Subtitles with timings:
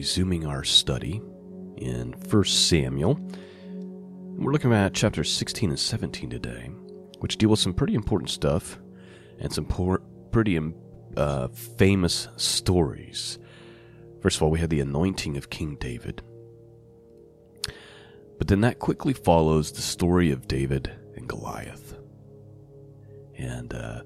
[0.00, 1.20] resuming our study
[1.76, 3.20] in 1 Samuel.
[4.38, 6.70] We're looking at chapters 16 and 17 today,
[7.18, 8.78] which deal with some pretty important stuff
[9.40, 9.66] and some
[10.32, 10.74] pretty um,
[11.18, 13.38] uh, famous stories.
[14.22, 16.22] First of all, we had the anointing of King David.
[18.38, 21.94] But then that quickly follows the story of David and Goliath
[23.36, 24.00] and uh,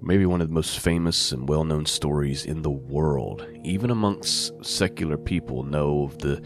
[0.00, 3.46] maybe one of the most famous and well known stories in the world.
[3.64, 6.42] Even amongst secular people, know of the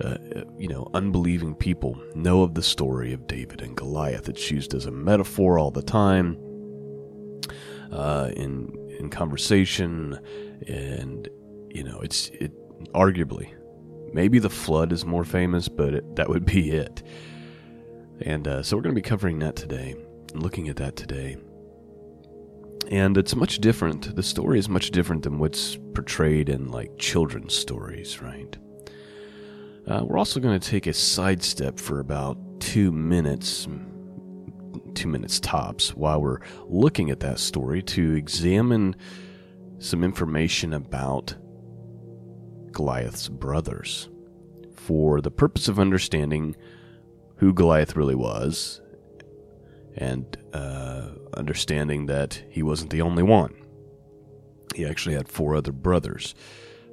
[0.00, 0.16] uh,
[0.58, 4.28] you know, unbelieving people know of the story of David and Goliath.
[4.28, 6.36] It's used as a metaphor all the time
[7.92, 10.18] uh, in in conversation,
[10.66, 11.28] and
[11.70, 12.52] you know, it's it
[12.92, 13.52] arguably
[14.12, 17.02] maybe the flood is more famous, but it, that would be it.
[18.20, 19.96] And uh, so we're going to be covering that today,
[20.34, 21.36] looking at that today
[22.90, 24.14] and it's much different.
[24.14, 28.56] The story is much different than what's portrayed in like children's stories, right?
[29.86, 33.68] Uh, we're also going to take a sidestep for about two minutes,
[34.94, 38.96] two minutes tops, while we're looking at that story to examine
[39.78, 41.34] some information about
[42.72, 44.08] Goliath's brothers
[44.74, 46.56] for the purpose of understanding
[47.36, 48.80] who Goliath really was
[49.96, 53.54] and uh, understanding that he wasn't the only one.
[54.74, 56.34] He actually had four other brothers.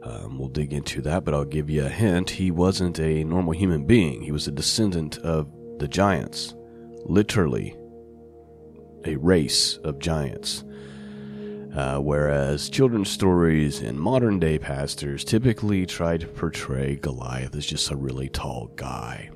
[0.04, 2.32] Um, we'll dig into that, but I'll give you a hint.
[2.32, 6.54] He wasn't a normal human being, he was a descendant of the giants.
[7.06, 7.76] Literally,
[9.06, 10.64] a race of giants.
[11.76, 17.90] Uh, whereas children's stories and modern day pastors typically try to portray Goliath as just
[17.92, 19.30] a really tall guy.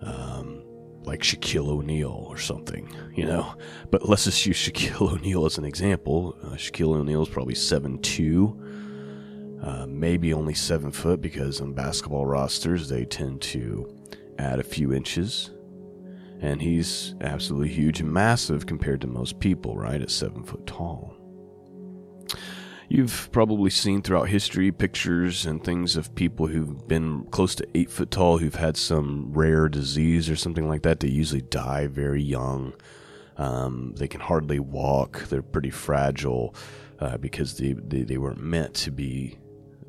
[0.00, 0.61] Um,
[1.04, 3.54] like Shaquille O'Neal or something, you know.
[3.90, 6.36] But let's just use Shaquille O'Neal as an example.
[6.42, 8.60] Uh, Shaquille O'Neal is probably seven two,
[9.62, 13.92] uh, maybe only seven foot because on basketball rosters they tend to
[14.38, 15.50] add a few inches.
[16.40, 20.02] And he's absolutely huge and massive compared to most people, right?
[20.02, 21.16] At seven foot tall.
[22.94, 27.88] You've probably seen throughout history pictures and things of people who've been close to eight
[27.88, 31.00] foot tall who've had some rare disease or something like that.
[31.00, 32.74] They usually die very young.
[33.38, 35.20] Um, they can hardly walk.
[35.30, 36.54] They're pretty fragile
[36.98, 39.38] uh, because they, they, they weren't meant to be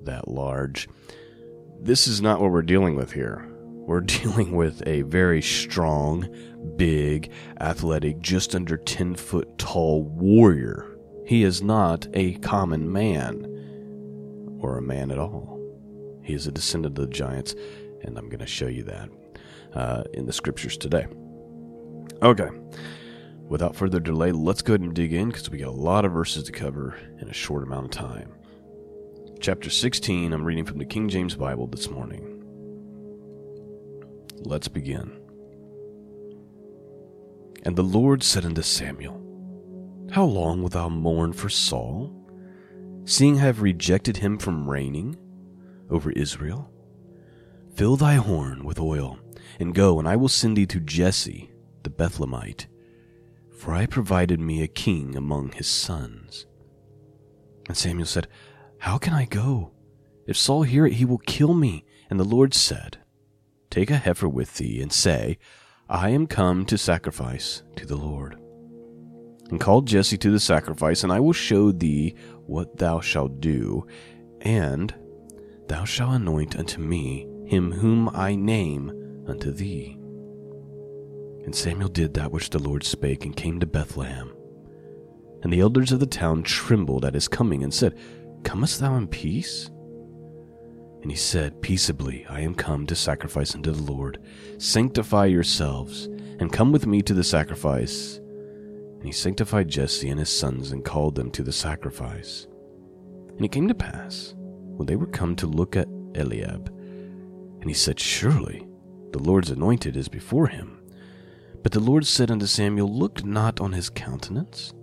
[0.04, 0.88] that large.
[1.82, 3.46] This is not what we're dealing with here.
[3.86, 6.34] We're dealing with a very strong,
[6.78, 10.93] big, athletic, just under 10 foot tall warrior
[11.26, 13.46] he is not a common man,
[14.60, 15.60] or a man at all.
[16.24, 17.56] He is a descendant of the giants,
[18.04, 19.10] and I'm going to show you that
[19.74, 21.08] uh, in the scriptures today.
[22.22, 22.50] Okay,
[23.48, 26.12] without further delay, let's go ahead and dig in because we got a lot of
[26.12, 28.34] verses to cover in a short amount of time.
[29.40, 32.30] Chapter 16, I'm reading from the King James Bible this morning.
[34.46, 35.20] Let's begin.
[37.66, 39.33] And the Lord said unto Samuel,
[40.14, 42.14] how long wilt thou mourn for Saul,
[43.04, 45.18] seeing I have rejected him from reigning
[45.90, 46.70] over Israel?
[47.74, 49.18] Fill thy horn with oil,
[49.60, 51.50] and go, and I will send thee to Jesse
[51.82, 52.68] the Bethlehemite,
[53.58, 56.46] for I provided me a king among his sons.
[57.68, 58.28] And Samuel said,
[58.78, 59.72] How can I go?
[60.28, 61.86] If Saul hear it, he will kill me.
[62.12, 63.00] And the Lord said,
[63.72, 65.40] Take a heifer with thee, and say,
[65.90, 68.38] I am come to sacrifice to the Lord
[69.54, 72.16] and call Jesse to the sacrifice, and I will show thee
[72.48, 73.86] what thou shalt do,
[74.42, 74.92] and
[75.68, 78.90] thou shalt anoint unto me him whom I name
[79.28, 79.96] unto thee.
[81.46, 84.34] And Samuel did that which the Lord spake, and came to Bethlehem.
[85.44, 87.96] And the elders of the town trembled at his coming, and said,
[88.44, 89.70] Comest thou in peace?
[91.04, 94.20] And he said, Peaceably I am come to sacrifice unto the Lord.
[94.58, 96.06] Sanctify yourselves,
[96.40, 98.20] and come with me to the sacrifice.
[99.04, 102.48] And he sanctified Jesse and his sons and called them to the sacrifice.
[103.36, 106.70] And it came to pass, when they were come to look at Eliab,
[107.60, 108.66] and he said, Surely
[109.12, 110.80] the Lord's anointed is before him.
[111.64, 114.74] But the Lord said unto Samuel, Look not on his countenance,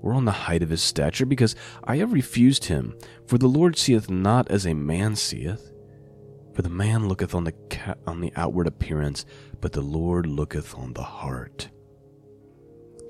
[0.00, 1.54] or on the height of his stature, because
[1.84, 2.96] I have refused him.
[3.26, 5.70] For the Lord seeth not as a man seeth.
[6.54, 9.26] For the man looketh on the, ca- on the outward appearance,
[9.60, 11.68] but the Lord looketh on the heart.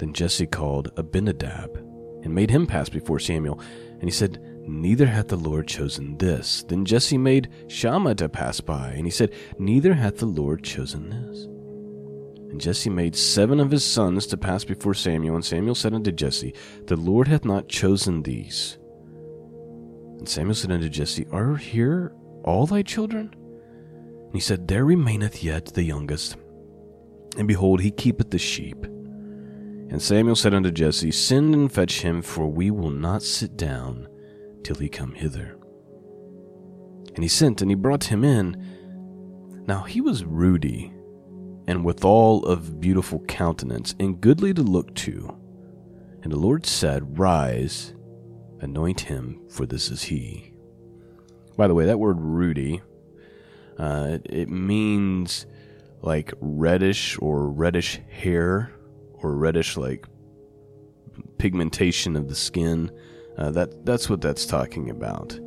[0.04, 1.78] Then Jesse called Abinadab
[2.22, 3.58] and made him pass before Samuel.
[3.92, 6.62] And he said, Neither hath the Lord chosen this.
[6.68, 11.08] Then Jesse made Shammah to pass by, and he said, Neither hath the Lord chosen
[11.08, 11.44] this.
[11.44, 15.36] And And Jesse made seven of his sons to pass before Samuel.
[15.36, 16.52] And Samuel said unto Jesse,
[16.86, 18.76] The Lord hath not chosen these.
[20.18, 22.12] And Samuel said unto Jesse, Are here
[22.44, 23.34] all thy children?
[23.34, 26.36] And he said, There remaineth yet the youngest.
[27.38, 28.84] And behold, he keepeth the sheep.
[29.90, 34.08] And Samuel said unto Jesse, Send and fetch him, for we will not sit down
[34.62, 35.56] till he come hither.
[37.14, 39.64] And he sent, and he brought him in.
[39.66, 40.92] Now he was ruddy,
[41.66, 45.36] and withal of beautiful countenance, and goodly to look to.
[46.22, 47.94] And the Lord said, Rise,
[48.60, 50.54] anoint him, for this is he.
[51.56, 52.82] By the way, that word ruddy,
[53.78, 55.46] uh, it, it means
[56.02, 58.72] like reddish or reddish hair
[59.24, 60.06] or reddish like
[61.38, 62.90] pigmentation of the skin.
[63.38, 65.38] Uh, that that's what that's talking about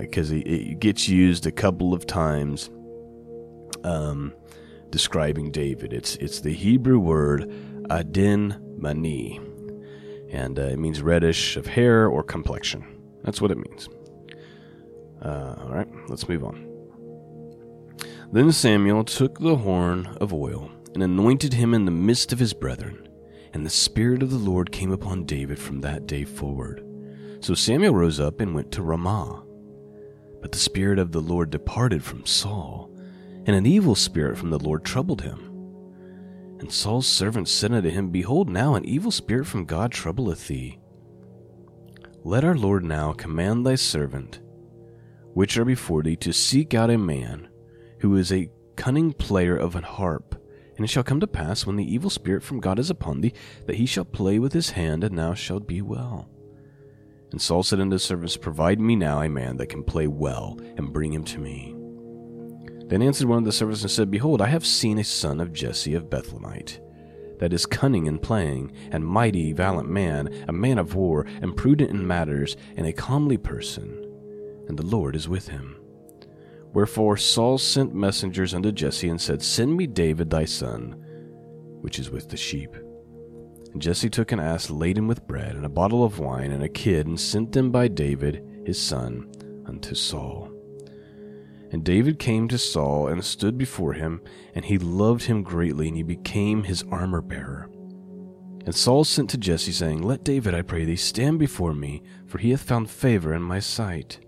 [0.00, 2.70] because uh, it, it, gets used a couple of times
[3.84, 4.32] um,
[4.90, 5.92] describing David.
[5.92, 7.52] It's it's the Hebrew word
[7.90, 9.40] adin mani,
[10.30, 12.84] and uh, it means reddish of hair or complexion.
[13.24, 13.88] That's what it means.
[15.22, 16.68] Uh, all right, let's move on.
[18.32, 22.52] Then Samuel took the horn of oil and anointed him in the midst of his
[22.52, 23.08] brethren,
[23.52, 26.84] and the Spirit of the Lord came upon David from that day forward.
[27.40, 29.44] So Samuel rose up and went to Ramah.
[30.40, 32.90] But the Spirit of the Lord departed from Saul,
[33.46, 35.48] and an evil spirit from the Lord troubled him.
[36.60, 40.78] And Saul's servant said unto him, Behold, now an evil spirit from God troubleth thee.
[42.24, 44.40] Let our Lord now command thy servant,
[45.34, 47.48] which are before thee, to seek out a man
[47.98, 50.40] who is a cunning player of an harp.
[50.76, 53.34] And it shall come to pass, when the evil spirit from God is upon thee,
[53.66, 56.28] that he shall play with his hand, and thou shalt be well.
[57.30, 60.58] And Saul said unto his servants, Provide me now a man that can play well,
[60.76, 61.74] and bring him to me.
[62.88, 65.52] Then answered one of the servants and said, Behold, I have seen a son of
[65.52, 66.78] Jesse of Bethlehemite,
[67.38, 71.90] that is cunning in playing, and mighty, valiant man, a man of war, and prudent
[71.90, 74.06] in matters, and a comely person,
[74.68, 75.81] and the Lord is with him.
[76.72, 80.96] Wherefore Saul sent messengers unto Jesse and said, Send me David thy son,
[81.80, 82.74] which is with the sheep.
[83.72, 86.68] And Jesse took an ass laden with bread, and a bottle of wine, and a
[86.68, 89.30] kid, and sent them by David his son
[89.66, 90.50] unto Saul.
[91.70, 94.20] And David came to Saul and stood before him,
[94.54, 97.70] and he loved him greatly, and he became his armor bearer.
[98.64, 102.38] And Saul sent to Jesse, saying, Let David, I pray thee, stand before me, for
[102.38, 104.20] he hath found favor in my sight.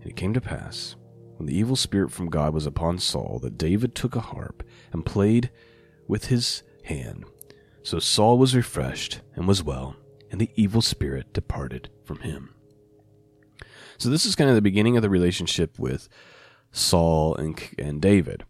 [0.00, 0.94] And it came to pass,
[1.36, 4.62] when the evil spirit from God was upon Saul, that David took a harp
[4.92, 5.50] and played
[6.08, 7.24] with his hand.
[7.82, 9.96] So Saul was refreshed and was well,
[10.30, 12.54] and the evil spirit departed from him.
[13.98, 16.08] So this is kind of the beginning of the relationship with
[16.72, 18.44] Saul and, and David.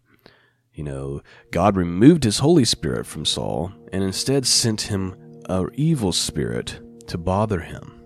[0.73, 5.15] You know, God removed his Holy Spirit from Saul and instead sent him
[5.49, 8.03] an evil spirit to bother him.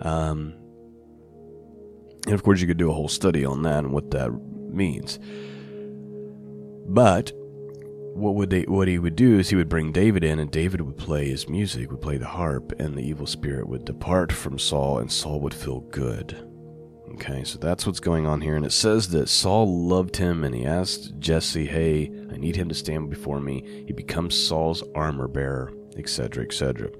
[0.00, 0.54] Um,
[2.26, 4.30] and of course, you could do a whole study on that and what that
[4.72, 5.18] means.
[6.86, 7.32] But
[8.14, 10.80] what would they, what he would do is he would bring David in, and David
[10.80, 14.58] would play his music, would play the harp, and the evil spirit would depart from
[14.58, 16.36] Saul, and Saul would feel good.
[17.14, 20.54] Okay, so that's what's going on here, and it says that Saul loved him, and
[20.54, 25.28] he asked Jesse, "Hey, I need him to stand before me." He becomes Saul's armor
[25.28, 26.90] bearer, etc., etc.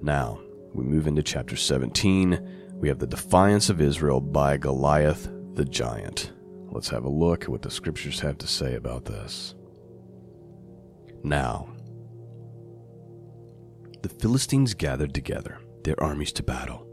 [0.00, 0.40] Now
[0.72, 2.40] we move into chapter 17
[2.82, 6.32] we have the defiance of Israel by Goliath the giant.
[6.72, 9.54] Let's have a look at what the scriptures have to say about this.
[11.22, 11.68] Now,
[14.02, 16.84] the Philistines gathered together their armies to battle,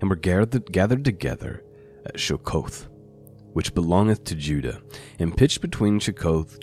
[0.00, 1.62] and were gathered, together
[2.04, 2.88] at Shokoth,
[3.52, 4.82] which belongeth to Judah,
[5.20, 6.58] and pitched between Shokoth,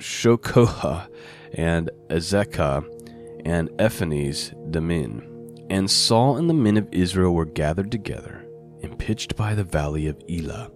[0.00, 1.08] Shokoha,
[1.52, 5.37] and Azekah, and Ephanes Damin
[5.70, 8.44] and Saul and the men of Israel were gathered together
[8.82, 10.70] and pitched by the valley of Elah,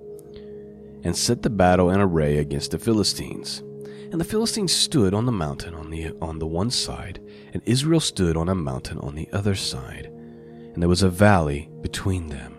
[1.05, 3.63] and set the battle in array against the Philistines.
[4.11, 7.21] And the Philistines stood on the mountain on the on the one side,
[7.53, 11.71] and Israel stood on a mountain on the other side, and there was a valley
[11.81, 12.59] between them.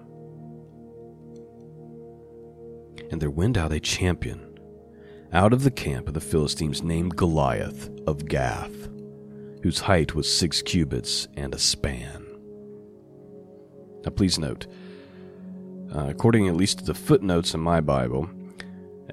[3.12, 4.58] And there went out a champion
[5.32, 8.90] out of the camp of the Philistines named Goliath of Gath,
[9.62, 12.23] whose height was six cubits and a span.
[14.04, 14.68] Now, please note,
[15.94, 18.30] uh, according at least to the footnotes in my Bible,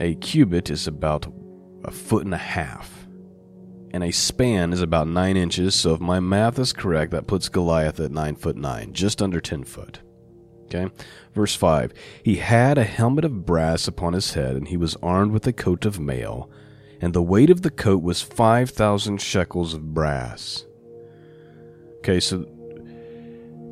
[0.01, 1.33] a cubit is about
[1.85, 3.07] a foot and a half,
[3.93, 5.75] and a span is about nine inches.
[5.75, 9.41] So, if my math is correct, that puts Goliath at nine foot nine, just under
[9.41, 10.01] ten foot.
[10.67, 10.93] Okay,
[11.35, 11.93] verse five.
[12.23, 15.53] He had a helmet of brass upon his head, and he was armed with a
[15.53, 16.51] coat of mail,
[17.01, 20.65] and the weight of the coat was 5,000 shekels of brass.
[21.99, 22.47] Okay, so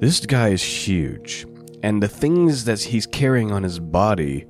[0.00, 1.47] this guy is huge,
[1.83, 4.47] and the things that he's carrying on his body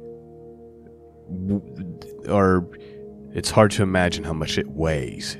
[2.28, 2.66] are.
[3.34, 5.36] It's hard to imagine how much it weighs.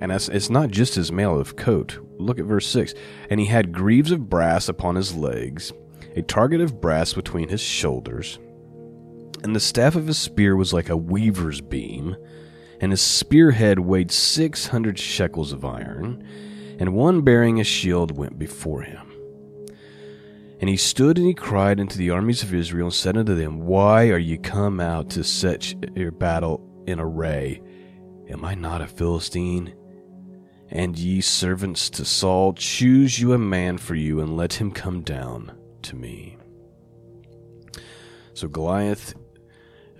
[0.00, 1.98] And it's not just his mail of coat.
[2.18, 2.92] Look at verse 6.
[3.30, 5.72] And he had greaves of brass upon his legs,
[6.16, 8.38] a target of brass between his shoulders.
[9.44, 12.16] And the staff of his spear was like a weaver's beam,
[12.80, 16.26] and his spearhead weighed six hundred shekels of iron,
[16.78, 19.11] and one bearing a shield went before him.
[20.62, 23.66] And he stood and he cried unto the armies of Israel, and said unto them,
[23.66, 27.60] Why are ye come out to set your battle in array?
[28.28, 29.74] Am I not a Philistine?
[30.68, 35.02] And ye servants to Saul, choose you a man for you, and let him come
[35.02, 35.50] down
[35.82, 36.38] to me.
[38.32, 39.16] So Goliath,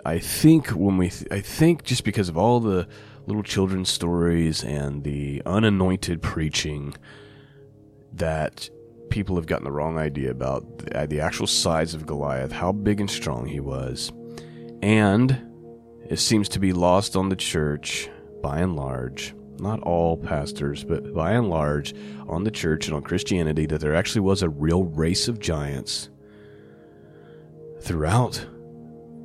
[0.04, 2.86] I think when we, th- I think just because of all the
[3.26, 6.94] little children's stories and the unanointed preaching,
[8.12, 8.70] that
[9.12, 12.72] people have gotten the wrong idea about the, uh, the actual size of Goliath, how
[12.72, 14.10] big and strong he was,
[14.82, 15.38] and
[16.08, 18.08] it seems to be lost on the church
[18.42, 21.94] by and large not all pastors, but by and large,
[22.28, 26.10] on the church and on Christianity, that there actually was a real race of giants
[27.80, 28.44] throughout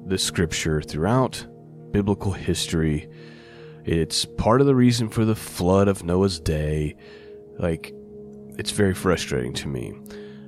[0.06, 1.46] the scripture, throughout
[1.92, 3.10] biblical history.
[3.84, 6.96] It's part of the reason for the flood of Noah's day.
[7.58, 7.94] Like,
[8.58, 9.94] it's very frustrating to me.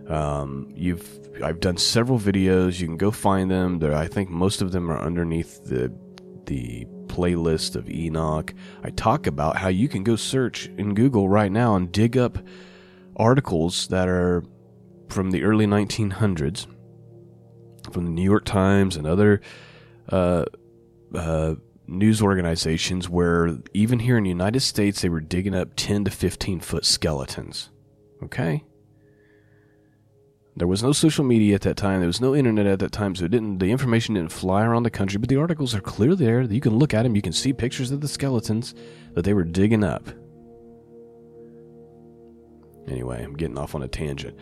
[0.08, 2.80] Um, you've I've done several videos.
[2.80, 3.80] You can go find them.
[3.80, 5.94] There, I think most of them are underneath the
[6.46, 8.54] the playlist of Enoch.
[8.84, 12.38] I talk about how you can go search in Google right now and dig up
[13.16, 14.44] articles that are
[15.10, 16.68] from the early 1900s,
[17.92, 19.42] from the New York Times and other
[20.12, 20.46] uh,
[21.14, 21.56] uh,
[21.88, 26.12] news organizations, where even here in the United States, they were digging up 10 to
[26.12, 27.70] 15 foot skeletons.
[28.24, 28.64] Okay?
[30.60, 32.00] There was no social media at that time.
[32.00, 33.60] There was no internet at that time, so it didn't.
[33.60, 35.18] The information didn't fly around the country.
[35.18, 36.42] But the articles are clear there.
[36.42, 37.16] You can look at them.
[37.16, 38.76] You can see pictures of the skeletons
[39.14, 40.10] that they were digging up.
[42.90, 44.38] Anyway, I'm getting off on a tangent,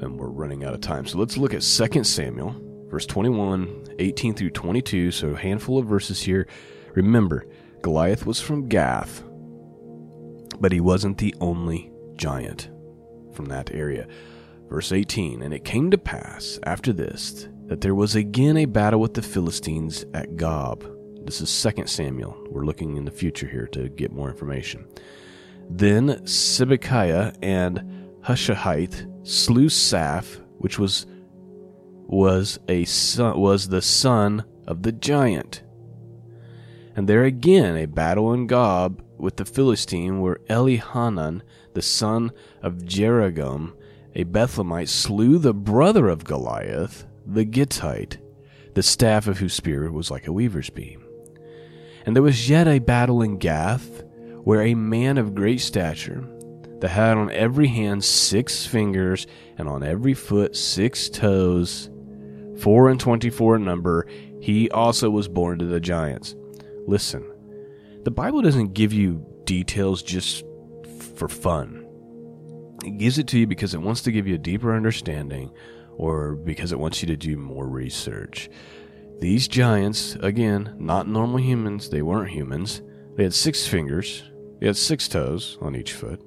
[0.00, 1.06] and we're running out of time.
[1.06, 2.56] So let's look at 2 Samuel,
[2.88, 5.12] verse 21, 18 through 22.
[5.12, 6.48] So a handful of verses here.
[6.94, 7.46] Remember,
[7.82, 9.22] Goliath was from Gath,
[10.58, 12.71] but he wasn't the only giant
[13.32, 14.06] from that area.
[14.68, 19.00] Verse 18 And it came to pass after this that there was again a battle
[19.00, 20.84] with the Philistines at Gob.
[21.24, 22.36] This is 2 Samuel.
[22.50, 24.86] We're looking in the future here to get more information.
[25.70, 27.80] Then Sibbechai and
[28.22, 31.06] Hushathite slew Saph, which was
[32.06, 35.62] was a son, was the son of the giant.
[36.94, 41.40] And there again a battle in Gob with the Philistine, where Elihanan,
[41.74, 43.72] the son of Jeragam,
[44.14, 48.18] a Bethlehemite slew the brother of Goliath, the Gittite,
[48.74, 51.04] the staff of whose spear was like a weaver's beam.
[52.04, 54.02] And there was yet a battle in Gath,
[54.42, 56.28] where a man of great stature,
[56.80, 61.88] that had on every hand six fingers, and on every foot six toes,
[62.58, 64.08] four and twenty four in number,
[64.40, 66.34] he also was born to the giants.
[66.88, 67.31] Listen,
[68.04, 70.44] the Bible doesn't give you details just
[71.16, 71.86] for fun.
[72.84, 75.52] It gives it to you because it wants to give you a deeper understanding
[75.96, 78.50] or because it wants you to do more research.
[79.20, 82.82] These giants, again, not normal humans, they weren't humans.
[83.16, 84.24] They had six fingers,
[84.58, 86.20] they had six toes on each foot.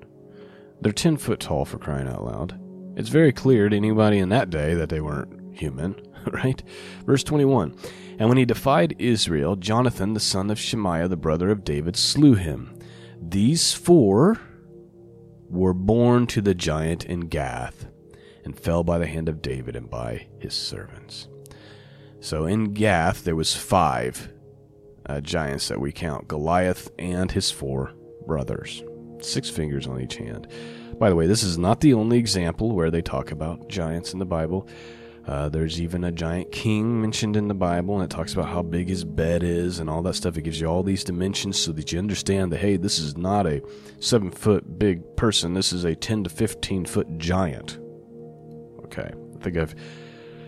[0.79, 2.59] They're 10 foot tall for crying out loud.
[2.95, 5.95] It's very clear to anybody in that day that they weren't human,
[6.31, 6.61] right?
[7.05, 7.75] Verse 21
[8.19, 12.35] And when he defied Israel, Jonathan, the son of Shimeah, the brother of David, slew
[12.35, 12.77] him.
[13.21, 14.39] These four
[15.49, 17.87] were born to the giant in Gath
[18.43, 21.27] and fell by the hand of David and by his servants.
[22.19, 24.31] So in Gath there was five
[25.07, 27.93] uh, giants that we count Goliath and his four
[28.25, 28.83] brothers,
[29.21, 30.47] six fingers on each hand.
[30.99, 34.19] By the way, this is not the only example where they talk about giants in
[34.19, 34.67] the Bible.
[35.27, 38.61] Uh, there's even a giant king mentioned in the Bible, and it talks about how
[38.61, 40.37] big his bed is and all that stuff.
[40.37, 43.47] It gives you all these dimensions so that you understand that, hey, this is not
[43.47, 43.63] a
[43.99, 45.55] seven foot big person.
[45.55, 47.79] This is a 10 to 15 foot giant.
[48.83, 49.11] Okay.
[49.11, 49.75] I think I've.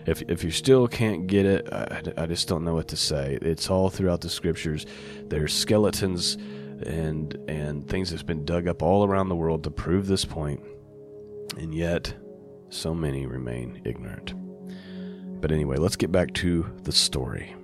[0.06, 3.36] If, if you still can't get it, I, I just don't know what to say.
[3.42, 4.86] It's all throughout the scriptures.
[5.26, 6.38] There's skeletons
[6.86, 10.62] and and things that's been dug up all around the world to prove this point,
[11.58, 12.14] and yet
[12.70, 14.32] so many remain ignorant.
[15.40, 17.54] But anyway, let's get back to the story.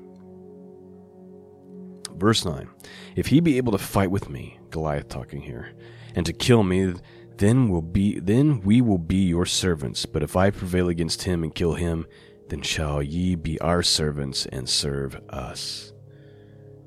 [2.17, 2.69] Verse 9
[3.17, 5.73] If he be able to fight with me, Goliath talking here,
[6.15, 6.95] and to kill me,
[7.37, 10.07] then will be then we will be your servants.
[10.07, 12.07] But if I prevail against him and kill him,
[12.49, 15.93] then shall ye be our servants and serve us.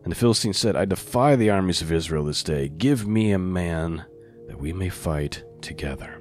[0.03, 2.69] And the Philistine said, I defy the armies of Israel this day.
[2.69, 4.05] Give me a man
[4.47, 6.16] that we may fight together.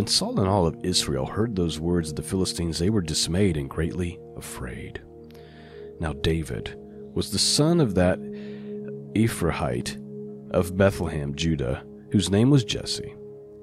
[0.00, 3.58] When Saul and all of Israel heard those words of the Philistines, they were dismayed
[3.58, 5.02] and greatly afraid.
[6.00, 6.74] Now David
[7.12, 8.18] was the son of that
[9.14, 10.00] Ephrathite
[10.52, 13.14] of Bethlehem, Judah, whose name was Jesse.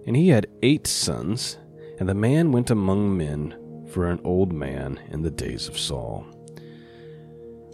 [0.06, 1.58] And he had eight sons,
[1.98, 6.24] and the man went among men for an old man in the days of Saul.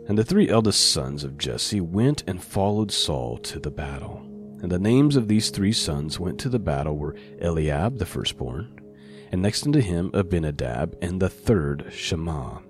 [0.08, 4.33] And the three eldest sons of Jesse went and followed Saul to the battle.
[4.63, 8.79] And the names of these three sons went to the battle were Eliab the firstborn,
[9.29, 12.62] and next unto him Abinadab, and the third Shammah.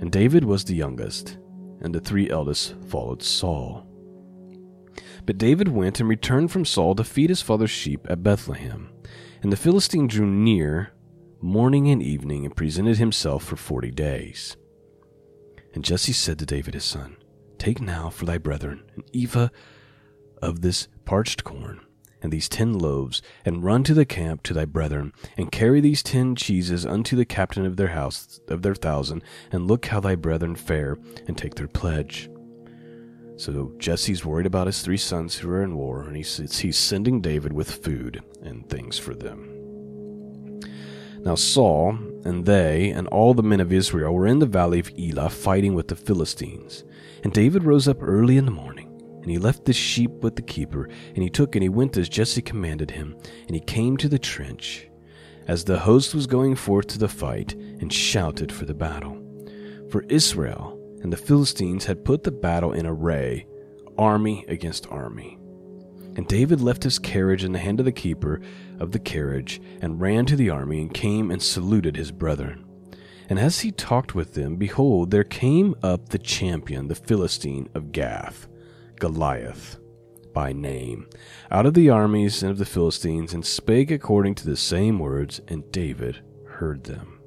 [0.00, 1.38] And David was the youngest,
[1.80, 3.86] and the three eldest followed Saul.
[5.24, 8.90] But David went and returned from Saul to feed his father's sheep at Bethlehem.
[9.42, 10.92] And the Philistine drew near
[11.40, 14.56] morning and evening and presented himself for forty days.
[15.74, 17.18] And Jesse said to David his son,
[17.56, 19.50] Take now for thy brethren an ephah
[20.42, 21.80] of this parched corn,
[22.22, 26.02] and these ten loaves, and run to the camp to thy brethren, and carry these
[26.02, 30.14] ten cheeses unto the captain of their house of their thousand, and look how thy
[30.14, 32.30] brethren fare, and take their pledge.
[33.36, 37.22] So Jesse's worried about his three sons who are in war, and he's, he's sending
[37.22, 39.48] David with food and things for them.
[41.22, 44.90] Now Saul and they and all the men of Israel were in the valley of
[44.98, 46.84] Elah fighting with the Philistines.
[47.22, 48.89] And David rose up early in the morning,
[49.22, 52.08] and he left the sheep with the keeper, and he took and he went as
[52.08, 54.88] Jesse commanded him, and he came to the trench,
[55.46, 59.16] as the host was going forth to the fight, and shouted for the battle.
[59.90, 63.46] For Israel and the Philistines had put the battle in array,
[63.98, 65.38] army against army.
[66.16, 68.40] And David left his carriage in the hand of the keeper
[68.78, 72.64] of the carriage, and ran to the army, and came and saluted his brethren.
[73.28, 77.92] And as he talked with them, behold, there came up the champion, the Philistine of
[77.92, 78.48] Gath,
[79.00, 79.78] Goliath,
[80.32, 81.08] by name,
[81.50, 85.40] out of the armies and of the Philistines, and spake according to the same words,
[85.48, 87.18] and David heard them.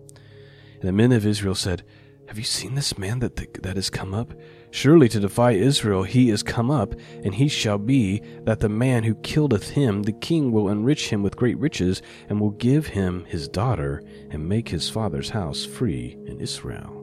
[0.75, 1.83] And the men of Israel said,
[2.27, 4.33] Have you seen this man that, that has come up?
[4.71, 9.03] Surely to defy Israel he is come up, and he shall be that the man
[9.03, 13.25] who killeth him, the king will enrich him with great riches, and will give him
[13.25, 16.99] his daughter, and make his father's house free in Israel.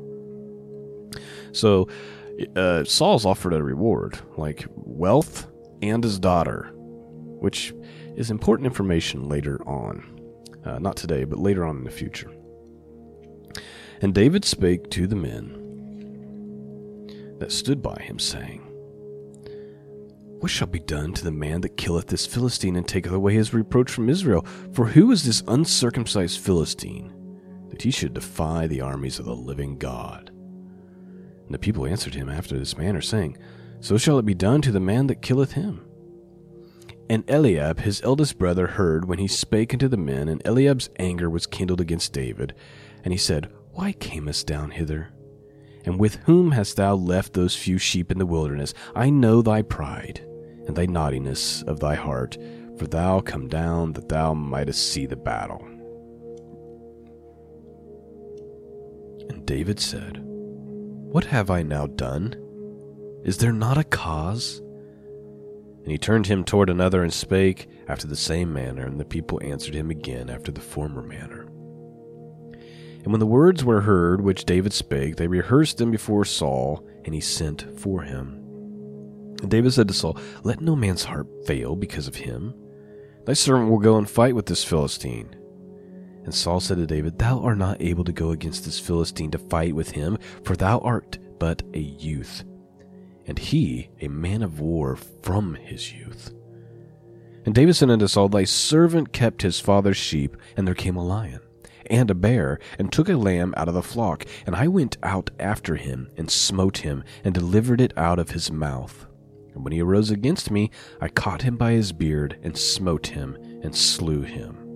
[1.52, 1.88] So
[2.56, 5.46] uh, Saul's offered a reward, like wealth
[5.82, 7.72] and his daughter, which
[8.16, 10.18] is important information later on.
[10.64, 12.30] Uh, not today, but later on in the future.
[14.02, 15.56] And David spake to the men
[17.38, 18.60] that stood by him, saying,
[20.40, 23.54] What shall be done to the man that killeth this Philistine and taketh away his
[23.54, 24.44] reproach from Israel?
[24.72, 27.12] For who is this uncircumcised Philistine,
[27.70, 30.30] that he should defy the armies of the living God?
[31.50, 33.36] And the people answered him after this manner, saying,
[33.80, 35.84] So shall it be done to the man that killeth him.
[37.08, 41.28] And Eliab his eldest brother heard when he spake unto the men, and Eliab's anger
[41.28, 42.54] was kindled against David.
[43.02, 45.08] And he said, Why camest down hither?
[45.84, 48.72] And with whom hast thou left those few sheep in the wilderness?
[48.94, 50.24] I know thy pride,
[50.68, 52.38] and thy naughtiness of thy heart,
[52.78, 55.66] for thou come down that thou mightest see the battle.
[59.28, 60.24] And David said,
[61.10, 62.36] What have I now done?
[63.24, 64.60] Is there not a cause?
[65.82, 69.40] And he turned him toward another and spake after the same manner, and the people
[69.42, 71.46] answered him again after the former manner.
[73.02, 77.12] And when the words were heard which David spake, they rehearsed them before Saul, and
[77.12, 78.34] he sent for him.
[79.42, 82.54] And David said to Saul, Let no man's heart fail because of him.
[83.24, 85.34] Thy servant will go and fight with this Philistine.
[86.24, 89.38] And Saul said to David, Thou art not able to go against this Philistine to
[89.38, 92.44] fight with him, for thou art but a youth,
[93.26, 96.32] and he a man of war from his youth.
[97.46, 101.04] And David said unto Saul, Thy servant kept his father's sheep, and there came a
[101.04, 101.40] lion
[101.90, 104.24] and a bear, and took a lamb out of the flock.
[104.46, 108.50] And I went out after him, and smote him, and delivered it out of his
[108.50, 109.06] mouth.
[109.54, 113.36] And when he arose against me, I caught him by his beard, and smote him,
[113.62, 114.69] and slew him.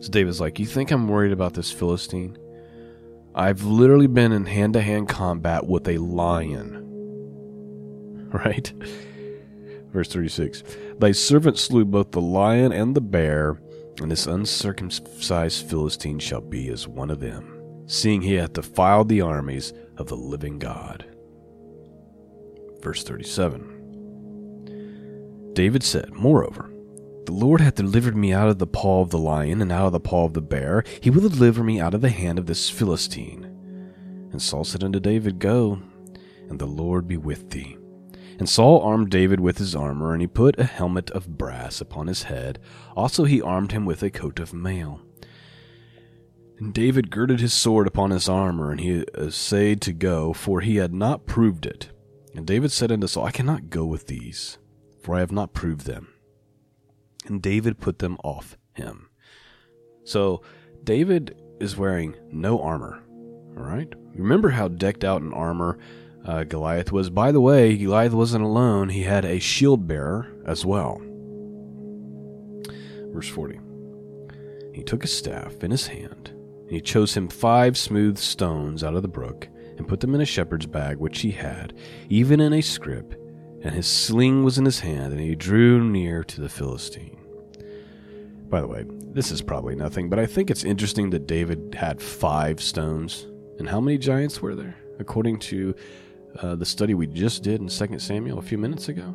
[0.00, 2.36] So David's like, You think I'm worried about this Philistine?
[3.34, 6.78] I've literally been in hand to hand combat with a lion.
[8.32, 8.72] Right?
[9.92, 10.62] Verse 36
[11.00, 13.58] Thy servant slew both the lion and the bear
[14.00, 19.20] and this uncircumcised Philistine shall be as one of them, seeing he hath defiled the
[19.20, 21.04] armies of the living God.
[22.80, 26.69] Verse 37 David said, Moreover,
[27.30, 29.92] the Lord hath delivered me out of the paw of the lion and out of
[29.92, 30.82] the paw of the bear.
[31.00, 33.44] He will deliver me out of the hand of this Philistine.
[34.32, 35.80] And Saul said unto David, Go,
[36.48, 37.76] and the Lord be with thee.
[38.40, 42.08] And Saul armed David with his armor, and he put a helmet of brass upon
[42.08, 42.58] his head.
[42.96, 45.00] Also he armed him with a coat of mail.
[46.58, 50.76] And David girded his sword upon his armor, and he essayed to go, for he
[50.76, 51.90] had not proved it.
[52.34, 54.58] And David said unto Saul, I cannot go with these,
[55.00, 56.08] for I have not proved them.
[57.26, 59.08] And David put them off him.
[60.04, 60.42] So
[60.82, 63.02] David is wearing no armor.
[63.56, 63.92] All right?
[64.14, 65.78] Remember how decked out in armor
[66.24, 67.10] uh, Goliath was.
[67.10, 71.00] By the way, Goliath wasn't alone, he had a shield bearer as well.
[73.12, 73.60] Verse 40
[74.72, 78.94] He took a staff in his hand, and he chose him five smooth stones out
[78.94, 81.74] of the brook, and put them in a shepherd's bag which he had,
[82.08, 83.14] even in a scrip,
[83.62, 87.18] and his sling was in his hand, and he drew near to the Philistine.
[88.48, 92.02] By the way, this is probably nothing, but I think it's interesting that David had
[92.02, 93.26] five stones.
[93.58, 94.76] And how many giants were there?
[94.98, 95.74] According to
[96.40, 99.14] uh, the study we just did in 2 Samuel a few minutes ago.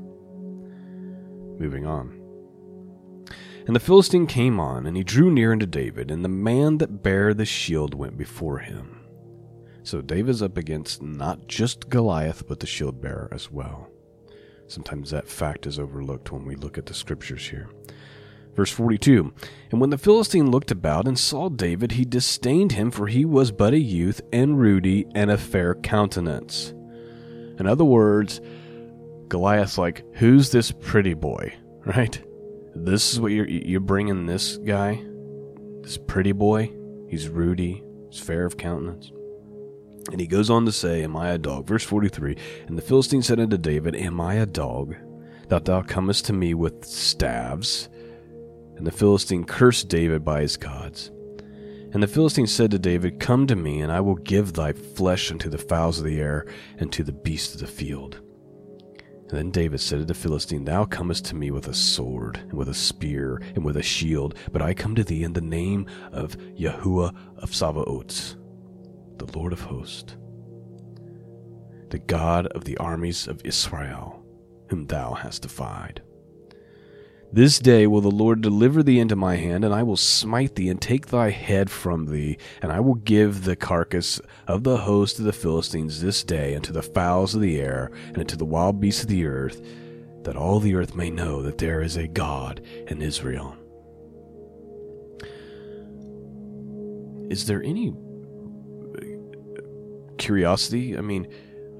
[1.60, 2.21] Moving on.
[3.65, 7.01] And the Philistine came on, and he drew near unto David, and the man that
[7.01, 8.99] bare the shield went before him.
[9.81, 13.89] So David's up against not just Goliath, but the shield bearer as well.
[14.67, 17.69] Sometimes that fact is overlooked when we look at the scriptures here.
[18.56, 19.34] Verse 42
[19.71, 23.51] And when the Philistine looked about and saw David, he disdained him, for he was
[23.51, 26.73] but a youth, and ruddy, and a fair countenance.
[27.60, 28.41] In other words,
[29.28, 31.54] Goliath's like, "Who's this pretty boy?"
[31.86, 32.19] Right?
[32.73, 35.06] This is what you're you're bringing this guy,
[35.82, 36.73] this pretty boy.
[37.08, 39.12] He's ruddy, he's fair of countenance.
[40.12, 41.68] And he goes on to say, Am I a dog?
[41.68, 42.38] Verse 43
[42.68, 44.96] And the Philistine said unto David, Am I a dog,
[45.50, 47.89] that thou comest to me with staves?
[48.78, 51.12] And the Philistine cursed David by his gods.
[51.96, 55.32] And the Philistine said to David, Come to me, and I will give thy flesh
[55.32, 56.46] unto the fowls of the air,
[56.78, 58.20] and to the beasts of the field.
[59.30, 62.54] And then David said to the Philistine, Thou comest to me with a sword, and
[62.54, 65.88] with a spear, and with a shield, but I come to thee in the name
[66.12, 68.36] of Yahuwah of Sabaoth,
[69.17, 70.15] the Lord of hosts,
[71.89, 74.23] the God of the armies of Israel,
[74.69, 76.01] whom thou hast defied.
[77.32, 80.69] This day will the Lord deliver thee into my hand, and I will smite thee
[80.69, 85.19] and take thy head from thee, and I will give the carcass of the host
[85.19, 88.80] of the Philistines this day unto the fowls of the air and unto the wild
[88.80, 89.62] beasts of the earth,
[90.23, 93.56] that all the earth may know that there is a God in Israel.
[97.30, 97.93] Is there any
[100.17, 100.97] curiosity?
[100.97, 101.28] I mean,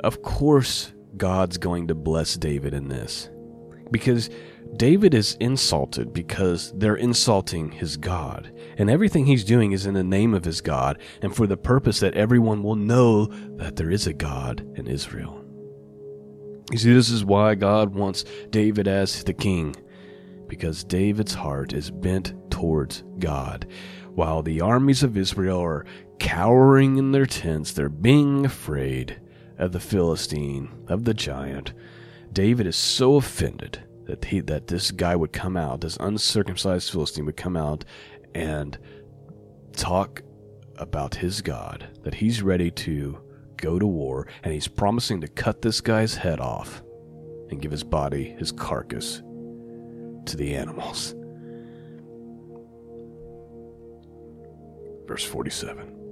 [0.04, 3.30] of course, God's going to bless David in this.
[3.92, 4.30] Because
[4.78, 10.04] David is insulted because they're insulting his God, and everything he's doing is in the
[10.04, 14.08] name of his God and for the purpose that everyone will know that there is
[14.08, 15.42] a God in Israel.
[16.72, 19.76] You see, this is why God wants David as the king,
[20.48, 23.68] because David's heart is bent towards God.
[24.10, 25.86] While the armies of Israel are
[26.26, 29.22] cowering in their tents, they're being afraid
[29.60, 31.72] of the Philistine, of the giant.
[32.34, 37.26] David is so offended that he that this guy would come out, this uncircumcised Philistine
[37.28, 37.86] would come out
[38.34, 38.76] and
[39.74, 40.24] talk
[40.78, 43.20] about his God, that he's ready to
[43.58, 46.82] go to war, and he's promising to cut this guy's head off
[47.52, 49.18] and give his body, his carcass,
[50.26, 51.14] to the animals.
[55.08, 56.05] Verse 47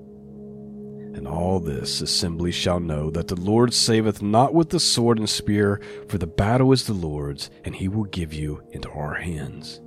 [1.14, 5.30] and all this assembly shall know that the Lord saveth not with the sword and
[5.30, 9.80] spear, for the battle is the Lord's, and he will give you into our hands.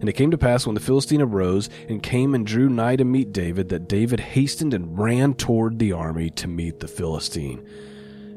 [0.00, 3.04] And it came to pass when the Philistine arose and came and drew nigh to
[3.04, 7.66] meet David, that David hastened and ran toward the army to meet the Philistine.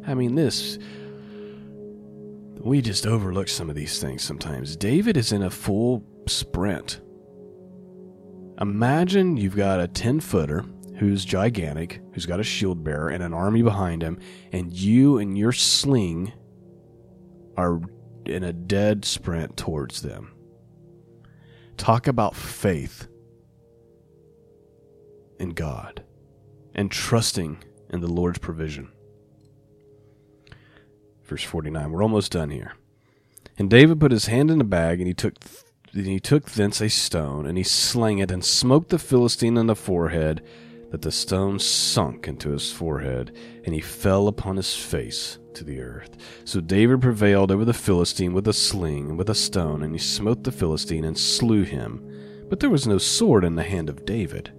[0.05, 0.77] I mean, this.
[2.59, 4.75] We just overlook some of these things sometimes.
[4.75, 7.01] David is in a full sprint.
[8.59, 10.63] Imagine you've got a 10 footer
[10.97, 14.19] who's gigantic, who's got a shield bearer and an army behind him,
[14.51, 16.33] and you and your sling
[17.55, 17.81] are
[18.25, 20.33] in a dead sprint towards them.
[21.77, 23.07] Talk about faith
[25.39, 26.03] in God
[26.73, 28.91] and trusting in the Lord's provision.
[31.23, 31.91] Verse 49.
[31.91, 32.73] We're almost done here.
[33.57, 35.35] And David put his hand in the bag, and he took
[35.93, 39.67] and he took thence a stone, and he slang it, and smote the Philistine in
[39.67, 40.43] the forehead,
[40.91, 45.81] that the stone sunk into his forehead, and he fell upon his face to the
[45.81, 46.17] earth.
[46.45, 49.99] So David prevailed over the Philistine with a sling and with a stone, and he
[49.99, 52.45] smote the Philistine and slew him.
[52.49, 54.53] But there was no sword in the hand of David.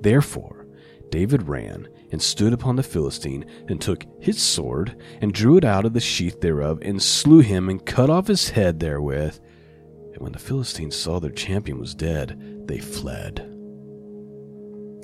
[0.00, 0.62] Therefore
[1.12, 5.84] David ran and stood upon the Philistine, and took his sword, and drew it out
[5.84, 9.38] of the sheath thereof, and slew him, and cut off his head therewith.
[10.14, 13.51] And when the Philistines saw their champion was dead, they fled.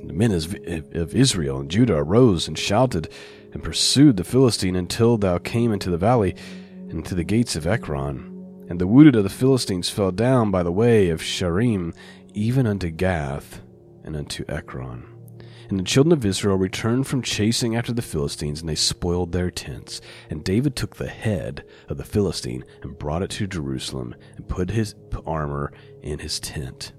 [0.04, 3.08] The men of Israel and Judah arose and shouted,
[3.52, 6.34] and pursued the Philistine until thou came into the valley,
[6.88, 8.66] and to the gates of Ekron.
[8.68, 11.94] And the wounded of the Philistines fell down by the way of Shaaraim,
[12.34, 13.62] even unto Gath,
[14.04, 15.04] and unto Ekron.
[15.68, 19.50] And the children of Israel returned from chasing after the Philistines, and they spoiled their
[19.50, 20.00] tents.
[20.30, 24.70] And David took the head of the Philistine and brought it to Jerusalem, and put
[24.70, 24.94] his
[25.26, 26.92] armor in his tent.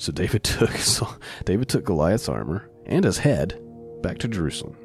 [0.00, 1.06] So David took so
[1.44, 3.60] David took Goliath's armor and his head
[4.00, 4.76] back to Jerusalem.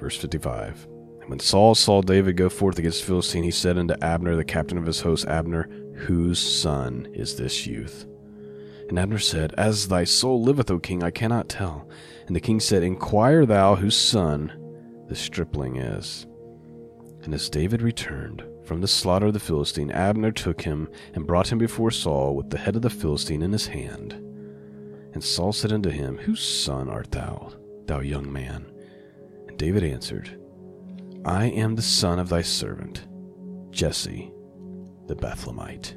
[0.00, 0.88] Verse 55.
[1.20, 4.44] And when Saul saw David go forth against the Philistine, he said unto Abner, the
[4.44, 8.06] captain of his host, Abner, Whose son is this youth?
[8.88, 11.88] And Abner said, As thy soul liveth, O king, I cannot tell.
[12.26, 14.52] And the king said, Inquire thou whose son
[15.08, 16.26] the stripling is.
[17.22, 21.52] And as David returned from the slaughter of the Philistine, Abner took him and brought
[21.52, 24.12] him before Saul with the head of the Philistine in his hand.
[25.12, 27.52] And Saul said unto him, Whose son art thou,
[27.86, 28.66] thou young man?
[29.46, 30.40] And David answered,
[31.24, 33.06] I am the son of thy servant,
[33.70, 34.32] Jesse
[35.06, 35.92] the Bethlehemite.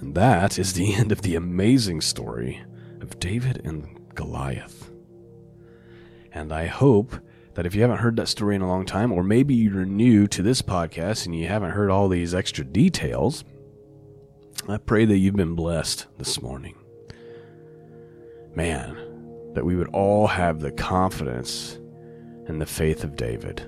[0.00, 2.62] And that is the end of the amazing story
[3.00, 4.90] of David and Goliath.
[6.32, 7.14] And I hope
[7.54, 10.26] that if you haven't heard that story in a long time, or maybe you're new
[10.28, 13.44] to this podcast and you haven't heard all these extra details,
[14.68, 16.76] I pray that you've been blessed this morning.
[18.54, 21.78] Man, that we would all have the confidence
[22.46, 23.62] and the faith of David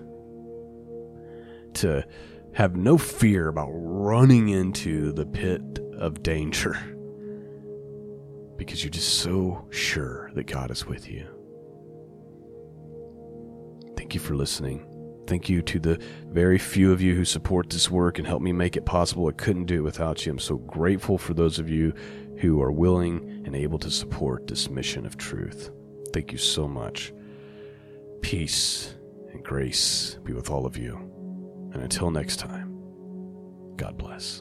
[1.74, 2.06] to
[2.54, 6.74] have no fear about running into the pit of danger
[8.56, 11.35] because you're just so sure that God is with you.
[14.06, 14.86] Thank you for listening.
[15.26, 18.52] Thank you to the very few of you who support this work and help me
[18.52, 19.26] make it possible.
[19.26, 20.30] I couldn't do it without you.
[20.30, 21.92] I'm so grateful for those of you
[22.38, 25.72] who are willing and able to support this mission of truth.
[26.12, 27.12] Thank you so much.
[28.20, 28.94] Peace
[29.32, 30.94] and grace be with all of you.
[31.72, 32.78] And until next time,
[33.76, 34.40] God bless.